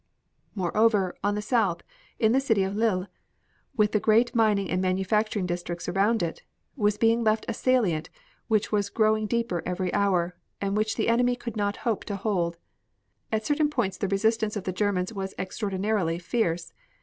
[0.55, 1.83] Moreover, on the south,
[2.19, 3.05] the city of Lille,
[3.77, 6.41] with the great mining and manufacturing districts around it,
[6.75, 8.09] was being left in a salient
[8.47, 12.57] which was growing deeper every hour and which the enemy could not hope to hold.
[13.31, 16.73] At certain points the resistance of the Germans was extraordinarily fierce.